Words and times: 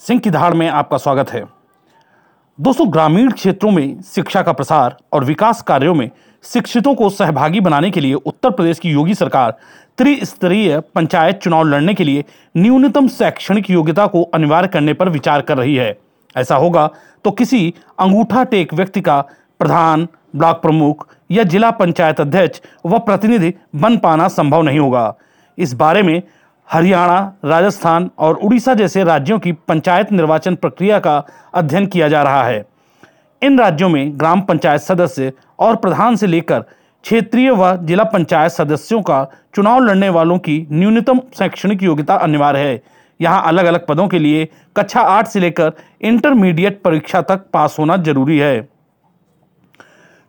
सिंह 0.00 0.18
की 0.20 0.30
धाड़ 0.30 0.52
में 0.54 0.68
आपका 0.68 0.96
स्वागत 0.96 1.30
है। 1.30 1.42
दोस्तों, 2.58 2.86
ग्रामीण 2.92 3.30
क्षेत्रों 3.30 3.70
में 3.70 4.00
शिक्षा 4.04 4.42
का 4.42 4.52
प्रसार 4.52 4.96
और 5.12 5.24
विकास 5.24 5.62
कार्यों 5.62 5.94
में 5.94 6.10
शिक्षितों 6.44 6.94
को 6.94 7.08
सहभागी 7.10 7.60
बनाने 7.60 7.90
के 7.90 8.00
लिए 8.00 8.14
उत्तर 8.14 8.50
प्रदेश 8.50 8.78
की 8.78 8.90
योगी 8.90 9.14
सरकार 9.14 9.54
त्रिस्तरीय 9.98 10.78
पंचायत 10.94 11.38
चुनाव 11.38 11.64
लड़ने 11.64 11.94
के 11.94 12.04
लिए 12.04 12.24
न्यूनतम 12.56 13.08
शैक्षणिक 13.08 13.70
योग्यता 13.70 14.06
को 14.06 14.22
अनिवार्य 14.24 14.68
करने 14.68 14.94
पर 14.94 15.08
विचार 15.08 15.40
कर 15.40 15.58
रही 15.58 15.76
है। 15.76 15.96
ऐसा 16.36 16.56
होगा 16.56 16.88
तो 17.24 17.30
किसी 17.30 17.74
अंगूठा 17.98 18.44
टेक 18.44 18.74
व्यक्ति 18.74 19.00
का 19.00 19.20
प्रधान, 19.60 20.08
ब्लॉक 20.36 20.62
प्रमुख 20.62 21.08
या 21.30 21.42
जिला 21.44 21.70
पंचायत 21.72 22.20
अध्यक्ष 22.20 22.60
व 22.86 22.98
प्रतिनिधि 23.00 23.54
बन 23.74 23.96
पाना 23.96 24.28
संभव 24.30 24.62
नहीं 24.62 24.78
होगा। 24.78 25.12
इस 25.58 25.74
बारे 25.74 26.02
में 26.02 26.22
हरियाणा, 26.68 27.32
राजस्थान 27.44 28.10
और 28.18 28.34
उड़ीसा 28.36 28.74
जैसे 28.74 29.04
राज्यों 29.04 29.38
की 29.38 29.52
पंचायत 29.52 30.12
निर्वाचन 30.12 30.54
प्रक्रिया 30.54 30.98
का 30.98 31.22
अध्ययन 31.54 31.86
किया 31.86 32.08
जा 32.08 32.22
रहा 32.22 32.42
है। 32.44 32.64
इन 33.42 33.58
राज्यों 33.58 33.88
में 33.88 34.18
ग्राम 34.20 34.40
पंचायत 34.40 34.80
सदस्य 34.80 35.32
और 35.58 35.76
प्रधान 35.76 36.16
से 36.16 36.26
लेकर 36.26 36.60
क्षेत्रीय 36.60 37.50
व 37.50 37.76
जिला 37.78 38.04
पंचायत 38.04 38.52
सदस्यों 38.52 39.00
का 39.02 39.26
चुनाव 39.54 39.80
लड़ने 39.80 40.08
वालों 40.08 40.38
की 40.38 40.66
न्यूनतम 40.72 41.20
शैक्षणिक 41.38 41.82
योग्यता 41.82 42.14
अनिवार्य 42.16 42.58
है। 42.58 42.82
यहाँ 43.20 43.42
अलग 43.46 43.64
अलग 43.64 43.86
पदों 43.86 44.06
के 44.08 44.18
लिए 44.18 44.48
कक्षा 44.76 45.00
आठ 45.00 45.26
से 45.26 45.40
लेकर 45.40 45.72
इंटरमीडिएट 46.02 46.80
परीक्षा 46.82 47.20
तक 47.22 47.44
पास 47.52 47.76
होना 47.78 47.96
ज़रूरी 47.98 48.38
है। 48.38 48.60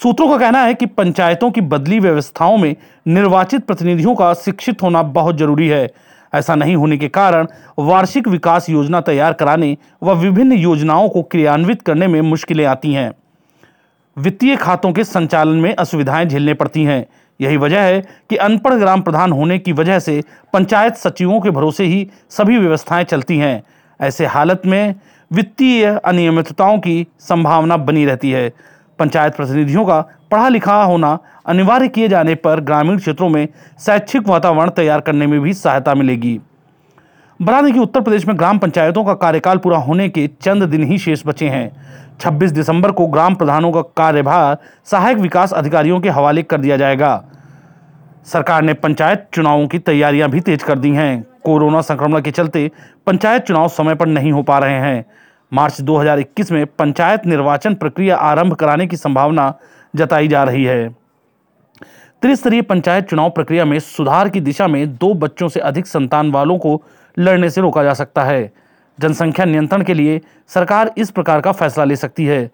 सूत्रों 0.00 0.28
का 0.28 0.36
कहना 0.38 0.62
है 0.62 0.74
कि 0.74 0.86
पंचायतों 0.86 1.50
की 1.50 1.60
बदली 1.62 1.98
व्यवस्थाओं 2.00 2.56
में 2.58 2.74
निर्वाचित 3.06 3.64
प्रतिनिधियों 3.64 4.14
का 4.14 4.32
शिक्षित 4.34 4.82
होना 4.82 5.02
बहुत 5.02 5.36
ज़रूरी 5.36 5.68
है। 5.68 5.86
ऐसा 6.34 6.54
नहीं 6.54 6.76
होने 6.76 6.96
के 6.96 7.08
कारण 7.08 7.46
वार्षिक 7.78 8.28
विकास 8.28 8.68
योजना 8.70 9.00
तैयार 9.00 9.32
कराने 9.32 9.76
व 10.02 10.14
विभिन्न 10.14 10.52
योजनाओं 10.52 11.08
को 11.08 11.22
क्रियान्वित 11.22 11.82
करने 11.82 12.06
में 12.06 12.20
मुश्किलें 12.20 12.64
आती 12.64 12.92
हैं। 12.92 13.12
वित्तीय 14.18 14.56
खातों 14.56 14.92
के 14.92 15.04
संचालन 15.04 15.56
में 15.56 15.74
असुविधाएँ 15.74 16.26
झेलने 16.26 16.54
पड़ती 16.54 16.84
हैं। 16.84 17.06
यही 17.40 17.56
वजह 17.56 17.80
है 17.80 18.00
कि 18.00 18.36
अनपढ़ 18.36 18.74
ग्राम 18.74 19.00
प्रधान 19.00 19.32
होने 19.32 19.58
की 19.58 19.72
वजह 19.72 19.98
से 19.98 20.24
पंचायत 20.52 20.94
सचिवों 20.94 21.40
के 21.40 21.50
भरोसे 21.50 21.84
ही 21.84 22.10
सभी 22.30 22.58
व्यवस्थाएँ 22.58 23.04
चलती 23.04 23.38
हैं। 23.38 23.62
ऐसे 24.00 24.26
हालत 24.26 24.62
में 24.66 24.94
वित्तीय 25.32 25.86
अनियमितताओं 26.04 26.78
की 26.78 27.06
संभावना 27.20 27.76
बनी 27.76 28.04
रहती 28.04 28.30
है। 28.30 28.52
पंचायत 29.00 29.34
प्रतिनिधियों 29.34 29.84
का 29.84 30.00
पढ़ा 30.30 30.48
लिखा 30.48 30.82
होना 30.82 31.18
अनिवार्य 31.46 31.88
किए 31.88 32.08
जाने 32.08 32.34
पर 32.34 32.60
ग्रामीण 32.60 32.98
क्षेत्रों 32.98 33.28
में 33.28 33.46
शैक्षिक 33.78 34.28
वातावरण 34.28 34.70
तैयार 34.70 35.00
करने 35.00 35.26
में 35.26 35.40
भी 35.40 35.54
सहायता 35.54 35.94
मिलेगी। 35.94 36.38
बता 37.40 37.60
दें 37.62 37.72
कि 37.72 37.78
उत्तर 37.78 38.00
प्रदेश 38.00 38.26
में 38.28 38.36
ग्राम 38.38 38.58
पंचायतों 38.58 39.04
का 39.04 39.14
कार्यकाल 39.14 39.58
पूरा 39.58 39.78
होने 39.78 40.08
के 40.08 40.28
चंद 40.42 40.62
दिन 40.62 40.82
ही 40.84 40.98
शेष 40.98 41.22
बचे 41.26 41.48
हैं। 41.48 41.70
26 42.20 42.52
दिसंबर 42.52 42.92
को 42.92 43.06
ग्राम 43.06 43.34
प्रधानों 43.34 43.72
का 43.72 43.80
कार्यभार 43.96 44.56
सहायक 44.84 45.18
विकास 45.18 45.52
अधिकारियों 45.52 46.00
के 46.00 46.08
हवाले 46.08 46.42
कर 46.42 46.60
दिया 46.60 46.76
जाएगा। 46.76 47.22
सरकार 48.24 48.62
ने 48.62 48.74
पंचायत 48.74 49.26
चुनावों 49.34 49.66
की 49.68 49.78
तैयारियाँ 49.78 50.28
भी 50.30 50.40
तेज 50.40 50.62
कर 50.62 50.78
दी 50.78 50.90
हैं। 50.90 51.24
कोरोना 51.44 51.80
संक्रमण 51.80 52.20
के 52.20 52.30
चलते 52.30 52.70
पंचायत 53.06 53.42
चुनाव 53.42 53.68
समय 53.68 53.94
पर 53.94 54.06
नहीं 54.06 54.32
हो 54.32 54.42
पा 54.42 54.58
रहे 54.58 54.78
हैं। 54.78 55.04
मार्च 55.52 55.80
2021 55.80 56.52
में 56.52 56.66
पंचायत 56.66 57.26
निर्वाचन 57.26 57.74
प्रक्रिया 57.74 58.16
आरंभ 58.16 58.54
कराने 58.54 58.86
की 58.86 58.96
संभावना 58.96 59.54
जताई 59.96 60.28
जा 60.28 60.44
रही 60.44 60.64
है। 60.64 60.88
त्रिस्तरीय 62.22 62.62
पंचायत 62.62 63.04
चुनाव 63.04 63.30
प्रक्रिया 63.30 63.64
में 63.64 63.78
सुधार 63.78 64.28
की 64.28 64.40
दिशा 64.40 64.68
में 64.68 64.96
दो 64.96 65.14
बच्चों 65.14 65.48
से 65.48 65.60
अधिक 65.60 65.86
संतान 65.86 66.30
वालों 66.30 66.58
को 66.58 66.82
लड़ने 67.18 67.50
से 67.50 67.60
रोका 67.60 67.82
जा 67.82 67.94
सकता 67.94 68.24
है। 68.24 68.52
जनसंख्या 69.00 69.46
नियंत्रण 69.46 69.82
के 69.82 69.94
लिए 69.94 70.20
सरकार 70.48 70.90
इस 70.98 71.10
प्रकार 71.10 71.40
का 71.40 71.52
फैसला 71.52 71.84
ले 71.84 71.96
सकती 71.96 72.24
है। 72.24 72.50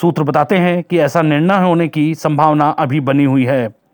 सूत्र 0.00 0.22
बताते 0.22 0.58
हैं 0.58 0.82
कि 0.82 0.98
ऐसा 0.98 1.22
निर्णय 1.22 1.58
होने 1.58 1.88
की 1.88 2.14
संभावना 2.14 2.70
अभी 2.70 3.00
बनी 3.00 3.24
हुई 3.24 3.44
है। 3.44 3.85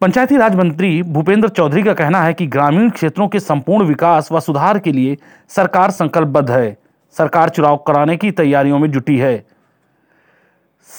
पंचायती 0.00 0.36
राज 0.36 0.54
मंत्री 0.54 1.02
भूपेंद्र 1.02 1.48
चौधरी 1.48 1.82
का 1.82 1.92
कहना 1.94 2.22
है 2.22 2.34
कि 2.34 2.46
ग्रामीण 2.46 2.90
क्षेत्रों 2.90 3.28
के 3.28 3.40
संपूर्ण 3.40 3.84
विकास 3.84 4.28
व 4.32 4.40
सुधार 4.40 4.78
के 4.78 4.92
लिए 4.92 5.16
सरकार 5.48 5.90
संकल्पबद्ध 5.90 6.50
है। 6.50 6.76
सरकार 7.16 7.48
चुनाव 7.48 7.76
कराने 7.76 8.16
की 8.16 8.30
तैयारियों 8.30 8.78
में 8.78 8.90
जुटी 8.90 9.16
है। 9.18 9.36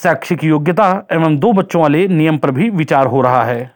शैक्षिक 0.02 0.44
योग्यता 0.44 1.06
एवं 1.12 1.36
दो 1.36 1.52
बच्चों 1.52 1.82
वाले 1.82 2.08
नियम 2.08 2.38
पर 2.38 2.50
भी 2.50 2.70
विचार 2.70 3.06
हो 3.06 3.20
रहा 3.20 3.44
है। 3.44 3.70